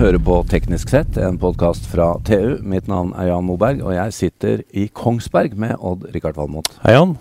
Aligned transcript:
hører 0.00 0.22
på 0.24 0.38
Teknisk 0.48 0.88
sett, 0.88 1.18
en 1.20 1.36
podkast 1.36 1.84
fra 1.90 2.14
TU. 2.24 2.56
Mitt 2.64 2.86
navn 2.88 3.10
er 3.20 3.26
Jan 3.28 3.44
Moberg, 3.44 3.82
og 3.84 3.92
jeg 3.92 4.14
sitter 4.16 4.62
i 4.72 4.86
Kongsberg 4.96 5.58
med 5.60 5.74
Odd-Rikard 5.76 6.38
Valmot. 6.38 6.70
Hei, 6.86 6.94
Jan. 6.94 7.12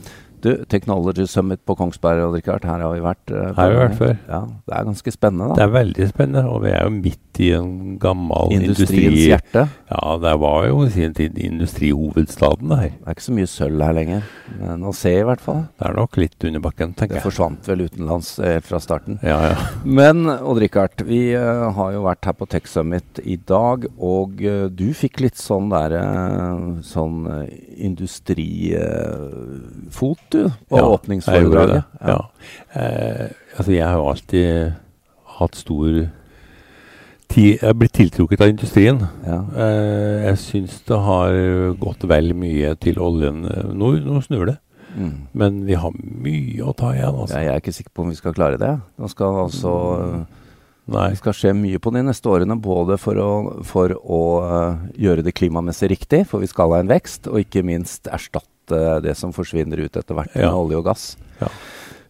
Du, 0.43 0.51
Technology 0.71 1.25
Summit 1.29 1.61
på 1.67 1.75
Kongsberg, 1.79 2.21
Odd-Rikard, 2.27 2.67
her 2.67 2.83
har 2.85 2.93
vi 2.93 3.03
vært. 3.03 3.25
Uh, 3.31 3.49
her 3.49 3.59
har 3.59 3.73
vi 3.73 3.81
vært 3.83 3.97
før. 3.99 4.15
Ja, 4.29 4.43
Det 4.69 4.77
er 4.77 4.87
ganske 4.91 5.15
spennende, 5.15 5.49
da. 5.51 5.57
Det 5.59 5.65
er 5.65 5.73
veldig 5.75 6.05
spennende, 6.13 6.45
og 6.49 6.63
vi 6.65 6.71
er 6.73 6.81
jo 6.85 6.93
midt 6.95 7.25
i 7.39 7.53
en 7.55 7.97
gammel 8.01 8.51
Industriens 8.51 8.91
industri... 8.91 9.27
hjerte. 9.29 9.61
Ja, 9.89 10.17
det 10.19 10.33
var 10.43 10.65
jo 10.67 10.81
i 10.83 10.89
sin 10.93 11.13
tid 11.15 11.37
industrihovedstaden 11.39 12.73
her. 12.75 12.89
Det 12.97 13.07
er 13.07 13.15
ikke 13.15 13.27
så 13.27 13.35
mye 13.37 13.49
sølv 13.49 13.79
her 13.85 13.95
lenger. 13.95 14.21
Men 14.59 14.83
å 14.87 14.93
se, 14.95 15.13
i 15.15 15.27
hvert 15.27 15.43
fall. 15.43 15.61
Det 15.79 15.87
er 15.87 15.93
nok 15.99 16.19
litt 16.19 16.47
under 16.49 16.61
bakken, 16.63 16.93
tenker 16.99 17.15
jeg. 17.15 17.23
Det 17.23 17.27
forsvant 17.29 17.69
vel 17.71 17.85
utenlands 17.87 18.29
helt 18.43 18.67
fra 18.67 18.79
starten. 18.83 19.19
Ja, 19.23 19.39
ja. 19.53 19.57
Men 19.85 20.27
Odd-Rikard, 20.27 21.05
vi 21.07 21.21
uh, 21.35 21.69
har 21.77 21.89
jo 21.95 22.03
vært 22.07 22.25
her 22.27 22.35
på 22.39 22.45
Tech 22.51 22.65
Summit 22.69 23.19
i 23.23 23.37
dag, 23.39 23.87
og 23.95 24.43
uh, 24.43 24.67
du 24.67 24.93
fikk 24.97 25.19
litt 25.23 25.39
sånn 25.39 25.69
der 25.71 25.93
eh, 25.99 26.59
sånn 26.85 27.25
industrifot, 27.79 30.28
du, 30.31 30.49
på 30.69 30.77
Ja, 30.77 30.85
åpningsforedraget. 30.95 31.83
det. 31.99 32.07
Ja. 32.07 32.19
Eh, 32.75 33.27
altså, 33.57 33.71
jeg 33.71 33.85
har 33.85 33.97
jo 33.97 34.07
alltid 34.09 34.73
hatt 35.39 35.55
stor 35.55 36.09
Jeg 37.29 37.59
er 37.61 37.73
blitt 37.77 37.93
tiltrukket 37.93 38.41
av 38.41 38.49
industrien. 38.49 38.99
Ja. 39.25 39.43
Eh, 39.55 40.25
jeg 40.27 40.37
syns 40.41 40.79
det 40.87 40.97
har 41.05 41.31
gått 41.79 42.01
vel 42.09 42.33
mye 42.33 42.73
til 42.81 42.97
oljen. 42.99 43.43
Nå, 43.77 43.91
nå 44.05 44.21
snur 44.25 44.45
det, 44.49 44.57
Mm. 44.97 45.27
men 45.37 45.65
vi 45.67 45.75
har 45.77 45.91
mye 45.93 46.63
å 46.65 46.73
ta 46.75 46.89
igjen. 46.95 47.13
Altså. 47.13 47.35
Ja, 47.37 47.41
jeg 47.45 47.53
er 47.53 47.59
ikke 47.61 47.73
sikker 47.75 47.91
på 47.93 48.01
om 48.01 48.09
vi 48.09 48.15
skal 48.17 48.33
klare 48.33 48.57
det. 48.57 48.71
Nå 48.97 49.07
skal 49.07 49.35
altså 49.45 49.73
eh, 50.01 50.23
Nei. 50.89 51.09
Det 51.13 51.19
skal 51.21 51.35
skje 51.37 51.51
mye 51.57 51.79
på 51.81 51.91
de 51.93 52.01
neste 52.07 52.29
årene, 52.31 52.55
både 52.59 52.97
for 53.01 53.19
å, 53.21 53.29
for 53.67 53.93
å 53.99 54.21
uh, 54.41 54.79
gjøre 54.97 55.25
det 55.27 55.35
klimamessig 55.37 55.91
riktig, 55.93 56.23
for 56.31 56.41
vi 56.41 56.49
skal 56.49 56.73
ha 56.73 56.79
en 56.81 56.89
vekst, 56.89 57.29
og 57.29 57.43
ikke 57.43 57.61
minst 57.67 58.09
erstatte 58.09 58.47
det 59.05 59.15
som 59.17 59.31
forsvinner 59.33 59.81
ut 59.85 59.97
etter 59.97 60.17
hvert 60.17 60.33
med 60.35 60.45
Ja. 60.45 60.53
olje 60.57 60.77
og 60.81 60.85
gass. 60.89 61.05
Ja. 61.41 61.49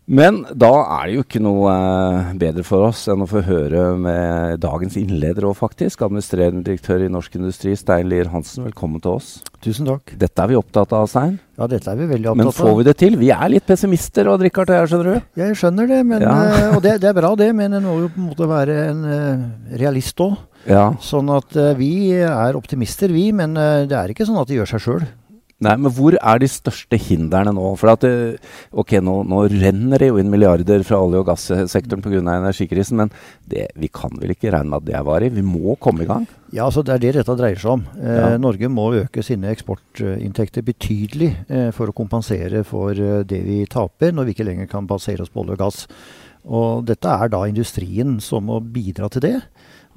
Men 0.10 0.40
da 0.58 0.72
er 0.98 1.04
det 1.06 1.16
jo 1.20 1.22
ikke 1.22 1.40
noe 1.46 1.70
eh, 1.70 2.30
bedre 2.42 2.64
for 2.66 2.88
oss 2.88 3.04
enn 3.14 3.22
å 3.22 3.28
få 3.30 3.44
høre 3.46 3.92
med 4.02 4.56
dagens 4.64 4.96
innleder 4.98 5.46
òg, 5.46 5.54
faktisk. 5.60 6.02
Administrerende 6.08 6.64
direktør 6.66 7.04
i 7.06 7.10
Norsk 7.14 7.36
Industri, 7.38 7.76
Stein 7.78 8.10
Lier 8.10 8.32
Hansen. 8.34 8.66
Velkommen 8.66 9.04
til 9.04 9.20
oss. 9.20 9.28
Tusen 9.62 9.86
takk. 9.86 10.16
Dette 10.18 10.42
er 10.42 10.50
vi 10.50 10.58
opptatt 10.58 10.96
av, 10.98 11.06
Stein. 11.12 11.36
Ja, 11.62 11.68
dette 11.70 11.94
er 11.94 12.00
vi 12.02 12.08
veldig 12.10 12.32
opptatt 12.32 12.42
av. 12.42 12.50
Men 12.50 12.58
får 12.58 12.74
vi 12.80 12.88
det 12.90 12.96
til? 13.04 13.20
Vi 13.22 13.30
er 13.36 13.54
litt 13.54 13.68
pessimister, 13.70 14.32
og 14.34 14.42
drikker 14.42 14.66
til 14.72 14.80
her, 14.80 14.90
skjønner 14.90 15.12
du. 15.12 15.30
Jeg 15.44 15.62
skjønner 15.62 15.94
det, 15.94 16.02
men, 16.10 16.26
Ja. 16.26 16.34
eh, 16.58 16.74
og 16.74 16.82
det, 16.88 16.96
det 17.06 17.12
er 17.12 17.18
bra 17.22 17.32
det, 17.38 17.52
men 17.62 17.78
en 17.78 17.86
må 17.86 18.00
jo 18.02 18.10
på 18.10 18.24
en 18.24 18.30
måte 18.32 18.50
være 18.50 18.80
en 18.90 19.06
eh, 19.14 19.48
realist 19.78 20.26
òg. 20.26 20.40
Ja. 20.66 20.88
Sånn 21.06 21.30
at 21.38 21.54
vi 21.78 21.94
er 22.18 22.58
optimister, 22.58 23.14
vi, 23.14 23.30
men 23.32 23.54
det 23.54 23.94
er 23.96 24.10
ikke 24.12 24.26
sånn 24.28 24.42
at 24.42 24.50
det 24.50 24.58
gjør 24.58 24.74
seg 24.74 24.88
sjøl. 24.90 25.06
Nei, 25.60 25.74
men 25.76 25.92
hvor 25.92 26.16
er 26.16 26.40
de 26.40 26.48
største 26.48 26.96
hindrene 26.96 27.52
nå? 27.52 27.74
For 27.80 27.92
at 27.92 28.06
det, 28.06 28.40
ok, 28.72 28.94
nå, 29.04 29.16
nå 29.28 29.42
renner 29.52 30.00
det 30.00 30.08
jo 30.08 30.20
inn 30.22 30.30
milliarder 30.32 30.86
fra 30.88 31.02
olje- 31.04 31.20
og 31.20 31.28
gassektoren 31.28 32.00
pga. 32.06 32.22
energikrisen, 32.24 32.96
men 33.02 33.12
det, 33.50 33.66
vi 33.76 33.90
kan 33.92 34.14
vel 34.22 34.32
ikke 34.32 34.54
regne 34.56 34.70
med 34.72 34.80
at 34.80 34.88
det 34.88 34.96
er 34.96 35.04
varig? 35.04 35.34
Vi 35.36 35.44
må 35.44 35.76
komme 35.84 36.06
i 36.06 36.08
gang? 36.08 36.28
Ja, 36.56 36.66
altså 36.70 36.82
Det 36.82 36.96
er 36.96 37.04
det 37.04 37.12
dette 37.20 37.36
dreier 37.38 37.60
seg 37.60 37.72
om. 37.76 37.84
Eh, 38.00 38.16
Ja. 38.20 38.38
Norge 38.38 38.70
må 38.72 38.88
øke 39.04 39.22
sine 39.22 39.52
eksportinntekter 39.52 40.64
betydelig 40.64 41.34
eh, 41.50 41.70
for 41.76 41.92
å 41.92 41.96
kompensere 41.98 42.64
for 42.64 42.92
eh, 42.96 43.24
det 43.28 43.44
vi 43.46 43.66
taper 43.70 44.16
når 44.16 44.26
vi 44.30 44.34
ikke 44.38 44.48
lenger 44.48 44.68
kan 44.72 44.88
basere 44.88 45.22
oss 45.22 45.30
på 45.34 45.44
olje 45.44 45.58
og 45.60 45.64
gass. 45.66 45.84
Og 46.48 46.86
dette 46.88 47.10
er 47.10 47.32
da 47.32 47.44
industrien 47.50 48.20
som 48.24 48.48
må 48.48 48.60
bidra 48.64 49.10
til 49.12 49.26
det. 49.26 49.36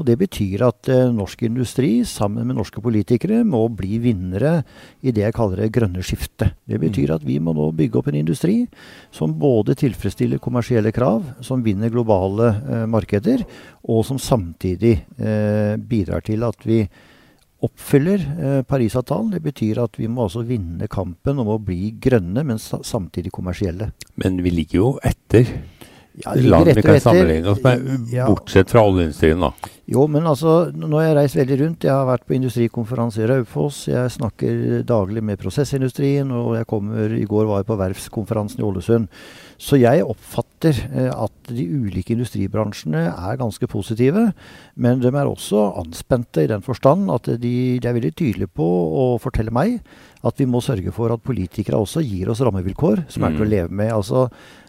Og 0.00 0.06
Det 0.08 0.16
betyr 0.18 0.64
at 0.64 0.88
eh, 0.88 1.12
norsk 1.12 1.44
industri 1.46 1.90
sammen 2.08 2.46
med 2.48 2.56
norske 2.56 2.80
politikere 2.82 3.42
må 3.44 3.66
bli 3.68 3.98
vinnere 4.00 4.62
i 5.04 5.12
det 5.12 5.26
jeg 5.26 5.36
kaller 5.36 5.62
det 5.62 5.72
grønne 5.76 6.02
skiftet. 6.02 6.56
Det 6.66 6.80
betyr 6.80 7.12
at 7.14 7.26
vi 7.26 7.36
må 7.38 7.52
nå 7.54 7.68
bygge 7.76 8.00
opp 8.00 8.08
en 8.08 8.18
industri 8.22 8.62
som 9.12 9.36
både 9.38 9.76
tilfredsstiller 9.78 10.40
kommersielle 10.42 10.94
krav, 10.96 11.22
som 11.44 11.62
vinner 11.62 11.92
globale 11.92 12.50
eh, 12.50 12.84
markeder, 12.88 13.44
og 13.84 14.06
som 14.08 14.18
samtidig 14.18 14.96
eh, 15.20 15.76
bidrar 15.76 16.24
til 16.24 16.48
at 16.48 16.66
vi 16.66 16.82
oppfyller 17.62 18.18
eh, 18.18 18.62
Parisavtalen. 18.66 19.30
Det 19.36 19.42
betyr 19.44 19.84
at 19.84 19.98
vi 20.00 20.08
må 20.10 20.26
altså 20.26 20.42
vinne 20.46 20.88
kampen 20.90 21.38
om 21.42 21.52
å 21.52 21.60
bli 21.62 21.92
grønne, 22.02 22.42
men 22.48 22.58
sa 22.58 22.80
samtidig 22.82 23.32
kommersielle. 23.34 23.92
Men 24.18 24.40
vi 24.42 24.54
ligger 24.56 24.80
jo 24.80 24.90
etter 25.04 25.52
Ja, 26.20 26.34
land 26.36 26.68
vi 26.74 26.82
kan 26.84 27.00
sammenligne 27.00 27.48
oss 27.48 27.62
med, 27.64 28.08
Ja. 28.12 28.26
bortsett 28.28 28.68
fra 28.70 28.82
oljeindustrien, 28.84 29.40
da. 29.40 29.52
Jo, 29.88 30.06
men 30.06 30.26
altså, 30.28 30.70
nå 30.76 30.98
har 30.98 31.06
jeg 31.08 31.16
reist 31.16 31.36
veldig 31.36 31.56
rundt. 31.60 31.84
Jeg 31.84 31.92
har 31.92 32.06
vært 32.06 32.26
på 32.28 32.36
industrikonferanse 32.36 33.22
i 33.24 33.26
Raufoss. 33.30 33.86
Jeg 33.88 34.12
snakker 34.12 34.84
daglig 34.84 35.22
med 35.24 35.40
prosessindustrien, 35.40 36.30
og 36.30 36.56
jeg 36.56 36.66
kommer, 36.66 37.16
i 37.16 37.24
går 37.24 37.48
var 37.48 37.62
jeg 37.62 37.66
på 37.66 37.78
verftskonferansen 37.80 38.60
i 38.60 38.68
Ålesund. 38.68 39.08
Så 39.62 39.78
jeg 39.78 40.02
oppfatter 40.02 40.74
eh, 40.90 41.10
at 41.14 41.50
de 41.54 41.64
ulike 41.70 42.16
industribransjene 42.16 43.04
er 43.12 43.38
ganske 43.38 43.68
positive. 43.70 44.32
Men 44.74 44.98
de 45.02 45.12
er 45.12 45.28
også 45.30 45.68
anspente 45.78 46.42
i 46.42 46.50
den 46.50 46.64
forstand 46.66 47.06
at 47.14 47.30
de, 47.38 47.54
de 47.78 47.88
er 47.88 47.94
veldig 47.94 48.14
tydelige 48.18 48.50
på 48.58 48.66
å 48.66 49.04
fortelle 49.22 49.54
meg 49.54 49.78
at 50.26 50.38
vi 50.38 50.46
må 50.50 50.60
sørge 50.62 50.90
for 50.94 51.14
at 51.14 51.22
politikere 51.26 51.78
også 51.78 52.02
gir 52.02 52.30
oss 52.30 52.42
rammevilkår 52.42 53.04
som 53.10 53.24
er 53.26 53.36
til 53.36 53.46
å 53.46 53.48
Mm. 53.48 53.54
leve 53.54 53.70
med. 53.74 53.90
Altså, 53.94 54.28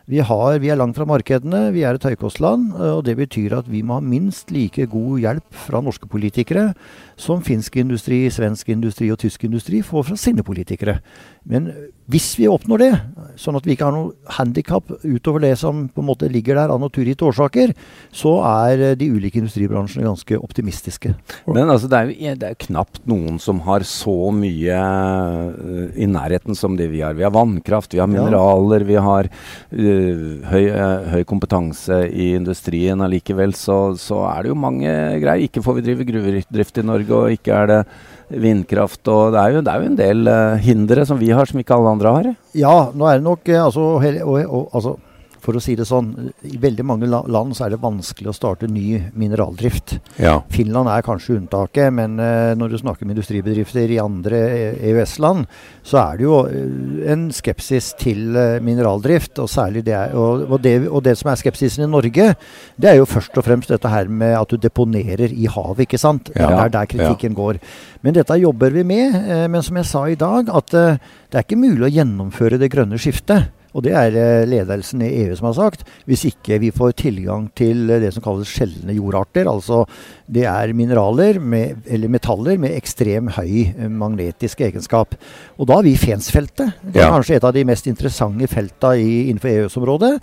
vi, 0.09 0.19
har, 0.19 0.59
vi 0.59 0.69
er 0.73 0.75
langt 0.77 0.97
fra 0.97 1.05
markedene, 1.07 1.71
vi 1.71 1.83
er 1.87 1.95
et 1.95 2.03
høykostland, 2.09 2.73
eh, 2.75 2.93
og 2.97 3.03
det 3.05 3.15
betyr 3.17 3.57
at 3.59 3.69
vi 3.71 3.81
må 3.85 3.97
ha 3.97 4.03
minst 4.03 4.51
like 4.51 4.85
god 4.91 5.21
hjelp 5.21 5.53
fra 5.65 5.81
norske 5.81 6.09
politikere 6.09 6.73
som 7.19 7.43
finsk 7.45 7.77
industri, 7.81 8.25
svensk 8.31 8.69
industri 8.73 9.11
og 9.13 9.19
tysk 9.21 9.43
industri 9.47 9.81
får 9.85 10.09
fra 10.09 10.19
sine 10.19 10.43
politikere. 10.45 10.99
Men 11.43 11.69
hvis 12.11 12.33
vi 12.35 12.49
oppnår 12.51 12.81
det, 12.81 12.91
sånn 13.39 13.55
at 13.55 13.67
vi 13.67 13.75
ikke 13.77 13.87
har 13.87 13.95
noe 13.95 14.33
handikap 14.35 14.89
utover 15.03 15.43
det 15.45 15.53
som 15.59 15.85
på 15.87 16.03
en 16.03 16.07
måte 16.09 16.27
ligger 16.31 16.57
der 16.59 16.71
av 16.73 16.81
naturgitte 16.83 17.23
årsaker, 17.29 17.71
så 18.11 18.33
er 18.43 18.83
eh, 18.89 18.95
de 18.99 19.07
ulike 19.13 19.39
industribransjene 19.39 20.05
ganske 20.07 20.39
optimistiske. 20.39 21.13
Men 21.47 21.71
altså, 21.71 21.87
det 21.91 21.99
er 21.99 22.11
jo 22.11 22.35
det 22.43 22.49
er 22.49 22.59
knapt 22.65 23.03
noen 23.09 23.39
som 23.43 23.61
har 23.67 23.85
så 23.87 24.17
mye 24.35 24.79
eh, 24.79 25.95
i 26.03 26.09
nærheten 26.11 26.59
som 26.59 26.75
det 26.79 26.89
vi 26.91 27.03
har. 27.05 27.15
Vi 27.15 27.23
har 27.23 27.33
vannkraft, 27.35 27.95
vi 27.95 28.03
har 28.03 28.11
mineraler, 28.11 28.83
vi 28.87 28.99
har 28.99 29.29
uh, 29.29 30.23
høy, 30.49 30.63
uh, 30.73 31.07
høy 31.13 31.23
kompetanse 31.29 32.03
i 32.09 32.33
industrien. 32.37 33.03
Allikevel 33.03 33.55
så, 33.57 33.77
så 33.99 34.23
er 34.27 34.43
det 34.43 34.51
jo 34.51 34.59
mange 34.59 34.91
greier. 35.23 35.47
Ikke 35.47 35.63
får 35.63 35.79
vi 35.79 35.85
drive 35.87 36.07
gruvedrift 36.09 36.79
i 36.81 36.85
Norge, 36.87 37.12
og 37.13 37.31
ikke 37.33 37.55
er 37.61 37.71
det 37.71 37.79
vindkraft. 38.43 39.01
og 39.07 39.33
Det 39.33 39.39
er 39.41 39.55
jo, 39.55 39.61
det 39.61 39.71
er 39.73 39.81
jo 39.81 39.89
en 39.91 39.97
del 39.99 40.27
uh, 40.27 40.59
hindre 40.61 41.05
som 41.05 41.19
vi 41.19 41.31
har, 41.33 41.49
som 41.49 41.59
ikke 41.61 41.75
alle 41.77 41.95
andre 41.95 42.13
har. 42.17 42.29
Ja, 42.57 42.75
nå 42.93 43.07
er 43.09 43.19
det 43.19 43.27
nok 43.27 43.49
eh, 43.49 43.63
altså, 43.63 43.87
og, 43.99 44.39
og, 44.43 44.69
altså 44.73 44.95
For 45.43 45.57
å 45.57 45.61
si 45.63 45.73
det 45.75 45.83
sånn, 45.89 46.13
i 46.47 46.55
veldig 46.55 46.85
mange 46.87 47.07
la- 47.11 47.25
land 47.27 47.51
så 47.57 47.65
er 47.65 47.73
det 47.73 47.81
vanskelig 47.83 48.29
å 48.31 48.35
starte 48.35 48.67
ny 48.71 48.95
mineraldrift. 49.19 49.97
Ja. 50.15 50.37
Finland 50.53 50.87
er 50.87 51.03
kanskje 51.03 51.35
unntaket, 51.35 51.89
men 51.91 52.13
uh, 52.15 52.53
når 52.55 52.71
du 52.71 52.77
snakker 52.79 53.03
med 53.03 53.17
industribedrifter 53.17 53.91
i 53.91 53.97
andre 53.99 54.39
E- 54.53 54.91
EØS-land, 54.93 55.43
så 55.83 55.99
er 55.99 56.21
det 56.21 56.23
jo 56.23 56.37
eh, 56.47 57.09
en 57.11 57.25
skepsis 57.35 57.89
til 57.99 58.37
uh, 58.37 58.61
mineraldrift. 58.63 59.41
Og 59.43 59.49
særlig 59.51 59.83
det, 59.83 59.97
er, 59.99 60.13
og, 60.15 60.45
og, 60.47 60.61
det, 60.63 60.77
og 60.87 61.03
det 61.03 61.17
som 61.19 61.33
er 61.33 61.41
skepsisen 61.41 61.83
i 61.83 61.89
Norge, 61.91 62.29
det 62.79 62.91
er 62.93 63.01
jo 63.01 63.09
først 63.09 63.35
og 63.41 63.43
fremst 63.43 63.73
dette 63.73 63.91
her 63.91 64.07
med 64.07 64.37
at 64.39 64.53
du 64.53 64.55
deponerer 64.63 65.33
i 65.33 65.49
havet, 65.51 65.83
ikke 65.89 65.99
sant. 65.99 66.31
Ja. 66.37 66.47
Det 66.53 66.61
er 66.61 66.71
der 66.77 66.91
kritikken 66.93 67.35
går. 67.35 67.59
Men 68.03 68.15
dette 68.15 68.39
jobber 68.39 68.71
vi 68.79 68.85
med. 68.87 69.19
Uh, 69.27 69.43
men 69.51 69.59
som 69.65 69.81
jeg 69.81 69.91
sa 69.91 70.05
i 70.07 70.15
dag, 70.15 70.47
at 70.55 70.71
det 70.71 71.35
er 71.35 71.43
ikke 71.43 71.59
mulig 71.59 71.89
å 71.89 71.91
gjennomføre 71.97 72.61
det 72.63 72.71
grønne 72.71 73.01
skiftet. 73.01 73.51
Og 73.73 73.83
det 73.87 73.93
er 73.97 74.13
eh, 74.17 74.45
ledelsen 74.49 75.01
i 75.01 75.11
EU 75.23 75.35
som 75.35 75.47
har 75.49 75.55
sagt. 75.57 75.83
Hvis 76.05 76.25
ikke 76.29 76.59
vi 76.61 76.69
får 76.75 76.91
tilgang 77.01 77.47
til 77.57 77.89
eh, 77.89 77.99
det 78.03 78.11
som 78.13 78.21
kalles 78.25 78.49
sjeldne 78.53 78.93
jordarter, 78.93 79.47
altså 79.49 79.83
det 80.33 80.45
er 80.49 80.71
mineraler 80.77 81.39
med, 81.41 81.81
eller 81.89 82.11
metaller 82.13 82.57
med 82.61 82.75
ekstrem 82.77 83.31
høy 83.35 83.73
eh, 83.73 83.89
magnetisk 83.89 84.61
egenskap. 84.67 85.15
Og 85.57 85.67
da 85.69 85.79
er 85.81 85.87
vi 85.89 85.95
Fensfeltet. 85.97 86.73
Det 86.83 87.01
er 87.01 87.07
Ja. 87.07 87.11
kanskje 87.15 87.35
et 87.39 87.43
av 87.49 87.53
de 87.53 87.63
mest 87.65 87.87
interessante 87.89 88.47
felta 88.47 88.93
i, 88.95 89.29
innenfor 89.31 89.49
EØS-området. 89.49 90.13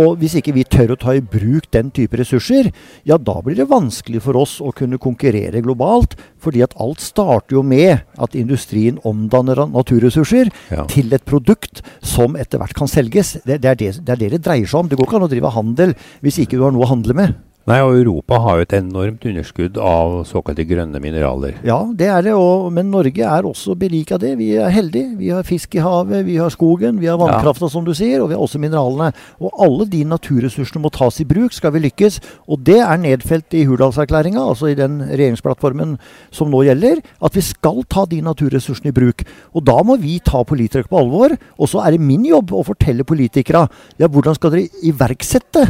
Og 0.00 0.16
hvis 0.18 0.38
ikke 0.40 0.54
vi 0.56 0.64
tør 0.64 0.94
å 0.94 1.00
ta 1.00 1.12
i 1.14 1.20
bruk 1.20 1.68
den 1.74 1.90
type 1.94 2.16
ressurser, 2.18 2.70
ja 3.04 3.18
da 3.18 3.36
blir 3.44 3.56
det 3.60 3.68
vanskelig 3.70 4.22
for 4.24 4.36
oss 4.40 4.56
å 4.64 4.72
kunne 4.74 4.98
konkurrere 4.98 5.60
globalt. 5.62 6.16
Fordi 6.44 6.62
at 6.64 6.74
alt 6.80 7.00
starter 7.00 7.56
jo 7.56 7.62
med 7.64 8.02
at 8.20 8.34
industrien 8.36 8.98
omdanner 9.04 9.62
naturressurser 9.68 10.50
Ja. 10.70 10.84
til 10.86 11.12
et 11.14 11.24
produkt 11.24 11.82
som 12.02 12.36
etter 12.36 12.58
hvert 12.58 12.74
kan 12.74 12.88
selges. 12.94 13.34
Det, 13.44 13.58
det, 13.62 13.72
er 13.72 13.80
det, 13.80 13.90
det 14.00 14.14
er 14.14 14.22
det 14.22 14.30
det 14.36 14.44
dreier 14.46 14.70
seg 14.70 14.84
om. 14.84 14.90
Det 14.90 14.98
går 15.00 15.10
ikke 15.10 15.20
an 15.20 15.26
å 15.28 15.32
drive 15.32 15.56
handel 15.56 15.98
hvis 16.24 16.40
ikke 16.44 16.58
du 16.58 16.64
har 16.66 16.74
noe 16.74 16.86
å 16.86 16.92
handle 16.94 17.18
med. 17.18 17.36
Nei, 17.64 17.78
og 17.80 17.94
Europa 17.96 18.36
har 18.44 18.58
jo 18.58 18.64
et 18.66 18.74
enormt 18.76 19.22
underskudd 19.24 19.78
av 19.80 20.18
såkalte 20.28 20.66
grønne 20.68 21.00
mineraler. 21.00 21.54
Ja, 21.64 21.78
det 21.96 22.10
er 22.12 22.26
det. 22.26 22.34
Og, 22.36 22.66
men 22.76 22.90
Norge 22.92 23.24
er 23.24 23.46
også 23.48 23.72
berika 23.80 24.18
det. 24.20 24.34
Vi 24.36 24.50
er 24.60 24.68
heldige. 24.68 25.14
Vi 25.16 25.30
har 25.32 25.46
fisk 25.48 25.78
i 25.78 25.80
havet, 25.80 26.26
vi 26.26 26.36
har 26.36 26.52
skogen, 26.52 26.98
vi 27.00 27.08
har 27.08 27.16
vannkrafta, 27.16 27.70
som 27.72 27.86
du 27.86 27.94
sier, 27.96 28.20
og 28.20 28.28
vi 28.28 28.36
har 28.36 28.44
også 28.44 28.60
mineralene. 28.60 29.14
Og 29.40 29.56
alle 29.64 29.86
de 29.88 30.02
naturressursene 30.10 30.82
må 30.84 30.90
tas 30.92 31.22
i 31.24 31.26
bruk 31.30 31.56
skal 31.56 31.72
vi 31.72 31.86
lykkes. 31.86 32.18
Og 32.52 32.60
det 32.68 32.82
er 32.84 33.00
nedfelt 33.00 33.56
i 33.56 33.64
Hurdalserklæringa, 33.70 34.42
altså 34.44 34.68
i 34.68 34.76
den 34.76 34.98
regjeringsplattformen 35.06 35.96
som 36.36 36.52
nå 36.52 36.60
gjelder, 36.68 37.00
at 37.24 37.38
vi 37.38 37.46
skal 37.48 37.80
ta 37.88 38.04
de 38.10 38.18
naturressursene 38.26 38.92
i 38.92 38.98
bruk. 38.98 39.24
Og 39.56 39.64
da 39.64 39.78
må 39.88 39.96
vi 40.04 40.18
ta 40.20 40.42
politikere 40.44 40.92
på 40.92 41.00
alvor. 41.00 41.32
Og 41.56 41.72
så 41.72 41.80
er 41.80 41.96
det 41.96 42.04
min 42.04 42.28
jobb 42.28 42.52
å 42.52 42.66
fortelle 42.68 43.08
politikere 43.08 43.64
ja, 43.96 44.04
hvordan 44.04 44.36
skal 44.36 44.52
dere 44.52 44.84
iverksette 44.84 45.64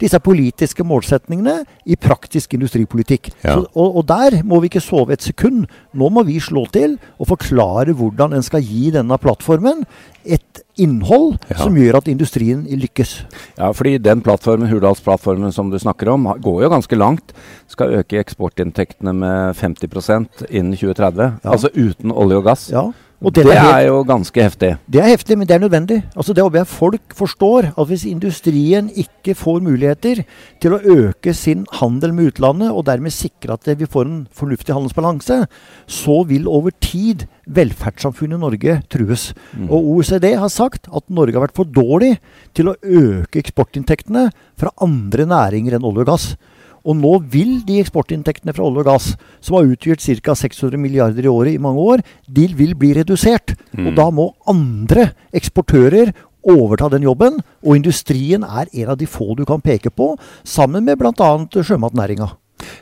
disse 0.00 0.18
politiske 0.22 0.84
målsetningene 0.86 1.62
i 1.86 1.96
praktisk 1.96 2.54
industripolitikk. 2.54 3.32
Ja. 3.42 3.56
Så, 3.56 3.66
og, 3.74 3.96
og, 4.00 4.06
der 4.08 4.40
må 4.44 4.60
vi 4.62 4.70
ikke 4.70 4.82
sove 4.84 5.16
et 5.16 5.24
sekund. 5.24 5.66
Nå 5.92 6.08
må 6.12 6.24
vi 6.28 6.38
slå 6.42 6.66
til 6.72 6.98
og 7.18 7.30
forklare 7.32 7.94
hvordan 7.96 8.36
en 8.36 8.46
skal 8.46 8.64
gi 8.64 8.90
denne 8.94 9.18
plattformen 9.20 9.84
et 10.22 10.62
innhold 10.78 11.38
Ja. 11.50 11.56
som 11.58 11.74
gjør 11.76 11.98
at 11.98 12.08
industrien 12.08 12.64
lykkes. 12.64 13.26
Ja, 13.58 13.72
fordi 13.72 13.98
den 13.98 14.22
plattformen, 14.22 14.70
Hurdalsplattformen 14.70 15.52
som 15.52 15.70
du 15.70 15.78
snakker 15.78 16.08
om, 16.08 16.24
går 16.40 16.62
jo 16.62 16.68
ganske 16.72 16.96
langt. 16.96 17.32
Skal 17.68 17.98
øke 17.98 18.20
eksportinntektene 18.20 19.12
med 19.12 19.56
50% 19.56 20.46
innen 20.50 20.76
2030. 20.76 21.40
Ja. 21.44 21.50
Altså 21.50 21.68
uten 21.74 22.12
olje 22.12 22.36
og 22.36 22.44
gass. 22.44 22.70
Ja. 22.72 22.90
Det 23.30 23.44
den 23.44 23.52
er 23.52 23.60
helt- 23.60 23.74
er 23.76 23.86
jo 23.86 24.02
ganske 24.04 24.42
heftig. 24.42 24.78
Det 24.90 25.00
er 25.00 25.16
heftig, 25.16 25.38
men 25.38 25.46
det 25.46 25.54
er 25.54 25.60
nødvendig. 25.62 26.02
Altså 26.16 26.34
det 26.34 26.42
håper 26.42 26.58
jeg 26.58 26.66
folk 26.66 27.14
forstår. 27.14 27.72
At 27.78 27.86
hvis 27.86 28.04
industrien 28.04 28.90
ikke 28.90 29.36
får 29.36 29.60
muligheter 29.62 30.24
til 30.60 30.72
å 30.72 30.80
øke 30.82 31.32
sin 31.34 31.66
handel 31.72 32.12
med 32.12 32.32
utlandet, 32.32 32.72
og 32.72 32.84
dermed 32.86 33.12
sikre 33.12 33.52
at 33.54 33.78
vi 33.78 33.86
får 33.86 34.06
en 34.06 34.28
fornuftig 34.34 34.74
handelsbalanse, 34.74 35.46
så 35.86 36.26
vil 36.26 36.48
over 36.48 36.70
tid 36.80 37.26
velferdssamfunnet 37.48 38.40
Norge 38.40 38.82
trues. 38.90 39.32
Og 39.68 39.84
OECD 39.96 40.34
har 40.36 40.48
sagt 40.48 40.88
at 40.94 41.02
Norge 41.08 41.34
har 41.34 41.46
vært 41.46 41.56
for 41.56 41.64
dårlig 41.64 42.18
til 42.54 42.66
å 42.72 42.76
øke 42.82 43.38
eksportinntektene 43.38 44.30
fra 44.58 44.70
andre 44.80 45.26
næringer 45.26 45.74
enn 45.78 45.84
olje 45.84 46.00
og 46.00 46.06
gass. 46.06 46.36
Og 46.82 46.98
nå 46.98 47.12
vil 47.32 47.60
de 47.66 47.78
eksportinntektene 47.82 48.54
fra 48.56 48.66
olje 48.66 48.82
og 48.82 48.90
gass, 48.90 49.12
som 49.40 49.58
har 49.58 49.70
utgjort 49.70 50.02
ca. 50.02 50.34
600 50.34 50.80
milliarder 50.80 51.26
i 51.26 51.30
året 51.30 51.54
i 51.54 51.62
mange 51.62 51.80
år, 51.80 52.04
de 52.26 52.48
vil 52.58 52.74
bli 52.78 52.92
redusert. 52.98 53.54
Og 53.78 53.94
da 53.98 54.10
må 54.10 54.32
andre 54.50 55.12
eksportører 55.32 56.12
overta 56.42 56.90
den 56.92 57.06
jobben. 57.06 57.40
Og 57.62 57.78
industrien 57.78 58.42
er 58.42 58.70
en 58.72 58.94
av 58.94 58.98
de 58.98 59.06
få 59.06 59.34
du 59.38 59.44
kan 59.48 59.62
peke 59.62 59.90
på, 59.90 60.14
sammen 60.44 60.84
med 60.84 60.98
bl.a. 60.98 61.32
sjømatnæringa. 61.54 62.32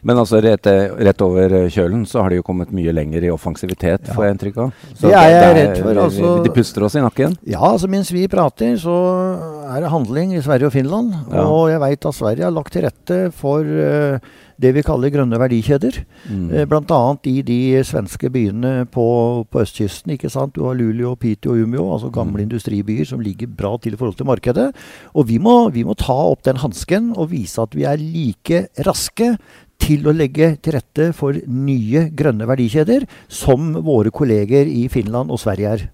Men 0.06 0.18
altså 0.20 0.40
rett, 0.44 0.66
rett 1.00 1.22
over 1.24 1.54
eh, 1.56 1.68
kjølen 1.72 2.04
så 2.08 2.22
har 2.24 2.32
de 2.32 2.40
jo 2.40 2.44
kommet 2.46 2.72
mye 2.74 2.92
lenger 2.96 3.24
i 3.26 3.32
offensivitet, 3.32 4.10
får 4.14 4.26
jeg 4.26 4.36
inntrykk 4.36 4.60
av. 4.64 4.74
Så 4.92 5.06
Det 5.08 5.14
er 5.16 5.30
jeg 5.30 5.40
det 5.40 5.54
redd 5.58 5.80
for, 5.80 6.02
altså. 6.04 6.34
De 6.44 6.52
puster 6.56 6.86
oss 6.86 6.96
i 6.98 7.04
nakken. 7.04 7.36
Ja, 7.48 7.62
altså 7.70 7.90
mens 7.92 8.12
vi 8.14 8.26
prater, 8.30 8.76
så 8.80 8.96
er 9.70 9.80
det 9.84 9.92
handling 9.92 10.36
i 10.36 10.44
Sverige 10.44 10.70
og 10.70 10.76
Finland. 10.76 11.16
Ja. 11.32 11.46
Og 11.48 11.70
jeg 11.72 11.82
veit 11.82 12.10
at 12.12 12.18
Sverige 12.18 12.48
har 12.48 12.54
lagt 12.56 12.76
til 12.76 12.86
rette 12.88 13.20
for 13.36 13.64
eh, 13.64 14.30
det 14.60 14.72
vi 14.76 14.84
kaller 14.84 15.12
grønne 15.12 15.38
verdikjeder. 15.40 16.00
Mm. 16.28 16.46
Bl.a. 16.50 16.66
Blant 16.70 16.92
annet 16.94 17.28
i 17.30 17.36
de 17.46 17.60
svenske 17.86 18.30
byene 18.32 18.86
på, 18.92 19.06
på 19.50 19.62
østkysten. 19.64 20.14
ikke 20.14 20.30
sant? 20.32 20.54
Du 20.56 20.66
har 20.66 20.76
Luleå, 20.78 21.14
Piteå 21.20 21.54
og 21.54 21.64
Umeå, 21.64 21.86
altså 21.94 22.12
gamle 22.14 22.44
industribyer 22.44 23.08
som 23.08 23.22
ligger 23.24 23.50
bra 23.50 23.76
til 23.80 23.96
i 23.96 24.00
forhold 24.00 24.18
til 24.20 24.28
markedet. 24.30 24.68
Og 25.14 25.28
vi 25.30 25.40
må, 25.42 25.56
vi 25.74 25.86
må 25.86 25.96
ta 25.98 26.16
opp 26.30 26.44
den 26.48 26.60
hansken 26.62 27.12
og 27.16 27.32
vise 27.34 27.62
at 27.62 27.76
vi 27.76 27.88
er 27.88 28.00
like 28.00 28.66
raske 28.86 29.34
til 29.80 30.04
å 30.06 30.14
legge 30.14 30.54
til 30.60 30.76
rette 30.76 31.10
for 31.16 31.36
nye 31.48 32.08
grønne 32.16 32.48
verdikjeder, 32.48 33.06
som 33.32 33.72
våre 33.86 34.12
kolleger 34.12 34.68
i 34.68 34.86
Finland 34.92 35.32
og 35.32 35.40
Sverige 35.40 35.72
er. 35.78 35.88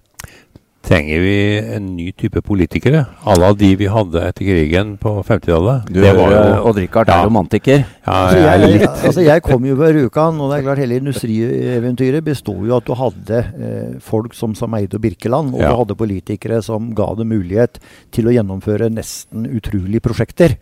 Trenger 0.87 1.19
vi 1.19 1.31
en 1.75 1.87
ny 1.97 2.05
type 2.15 2.39
politikere? 2.47 3.01
Alle 3.27 3.49
de 3.59 3.73
vi 3.75 3.89
hadde 3.91 4.21
etter 4.29 4.45
krigen 4.47 4.93
på 5.01 5.11
50-tallet. 5.27 5.89
Du, 5.91 5.97
det 5.99 6.13
var 6.15 6.31
jo 6.31 6.37
eh, 6.39 6.67
Odd-Rikard 6.69 7.09
Ja. 7.11 7.17
er 7.19 7.27
romantiker. 7.27 7.81
ja, 7.83 8.13
Altså 8.13 8.37
jeg 8.39 8.61
jeg, 8.61 8.71
litt 8.77 9.03
altså 9.09 9.25
jeg 9.25 9.43
kom 9.43 9.65
jo 9.67 9.75
hver 9.75 9.91
Rjukan, 9.97 10.39
og 10.39 10.53
det 10.53 10.59
er 10.61 10.63
klart 10.69 10.79
hele 10.85 10.99
industrieventyret 11.01 12.23
besto 12.23 12.55
jo 12.63 12.77
at 12.77 12.87
du 12.87 12.93
hadde 12.95 13.41
eh, 13.43 13.99
folk 13.99 14.31
som 14.39 14.55
Sameide 14.55 14.95
og 14.95 15.03
Birkeland, 15.03 15.51
og 15.53 15.59
Ja. 15.65 15.73
du 15.75 15.81
hadde 15.83 15.99
politikere 15.99 16.61
som 16.63 16.93
ga 16.95 17.09
det 17.19 17.27
mulighet 17.27 17.79
til 18.15 18.31
å 18.31 18.37
gjennomføre 18.37 18.87
nesten 18.89 19.43
utrolige 19.59 19.99
prosjekter. 20.07 20.55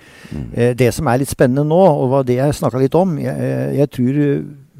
Eh, 0.57 0.73
det 0.73 0.89
som 0.97 1.05
er 1.07 1.21
litt 1.21 1.29
spennende 1.29 1.69
nå, 1.69 1.83
og 1.85 2.09
var 2.17 2.23
det 2.25 2.41
jeg 2.41 2.57
snakka 2.63 2.81
litt 2.81 2.95
om 2.97 3.19
jeg, 3.21 3.29
eh, 3.37 3.77
jeg 3.77 3.91
tror 3.93 4.21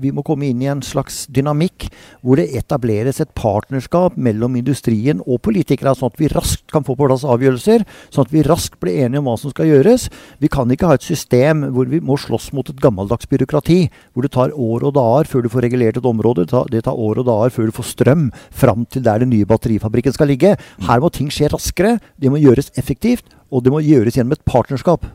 vi 0.01 0.11
må 0.15 0.23
komme 0.25 0.49
inn 0.49 0.61
i 0.63 0.69
en 0.71 0.81
slags 0.85 1.23
dynamikk 1.33 1.87
hvor 2.25 2.39
det 2.39 2.49
etableres 2.57 3.21
et 3.23 3.31
partnerskap 3.37 4.17
mellom 4.17 4.57
industrien 4.59 5.21
og 5.25 5.41
politikere, 5.45 5.95
sånn 5.95 6.11
at 6.11 6.19
vi 6.19 6.29
raskt 6.31 6.67
kan 6.73 6.85
få 6.85 6.95
på 6.97 7.07
plass 7.07 7.25
avgjørelser, 7.27 7.85
sånn 8.13 8.27
at 8.27 8.33
vi 8.33 8.43
raskt 8.45 8.79
blir 8.81 9.05
enige 9.05 9.21
om 9.21 9.29
hva 9.29 9.37
som 9.39 9.53
skal 9.53 9.69
gjøres. 9.69 10.07
Vi 10.41 10.51
kan 10.51 10.71
ikke 10.71 10.89
ha 10.89 10.97
et 10.99 11.05
system 11.07 11.67
hvor 11.75 11.89
vi 11.91 12.01
må 12.03 12.17
slåss 12.19 12.51
mot 12.55 12.69
et 12.71 12.81
gammeldags 12.83 13.29
byråkrati, 13.31 13.79
hvor 14.13 14.25
det 14.25 14.33
tar 14.35 14.55
år 14.55 14.87
og 14.89 14.95
dager 14.97 15.31
før 15.31 15.45
du 15.45 15.51
får 15.53 15.67
regulert 15.67 15.99
et 16.01 16.09
område. 16.11 16.47
Det 16.47 16.83
tar- 16.83 16.95
år 16.95 17.19
og 17.21 17.27
dager 17.27 17.53
før 17.55 17.69
du 17.69 17.75
får 17.75 17.91
strøm 17.91 18.29
fram 18.51 18.85
til 18.85 19.03
der 19.05 19.19
den 19.23 19.31
nye 19.33 19.45
batterifabrikken 19.49 20.15
skal 20.15 20.31
ligge. 20.31 20.55
Her 20.87 21.03
må 21.03 21.11
ting 21.11 21.29
skje 21.33 21.51
raskere, 21.53 21.99
det 22.19 22.31
må 22.31 22.41
gjøres 22.41 22.71
effektivt, 22.79 23.35
og 23.51 23.63
det 23.63 23.73
må 23.73 23.83
gjøres 23.83 24.17
gjennom 24.17 24.35
et 24.35 24.45
partnerskap. 24.47 25.05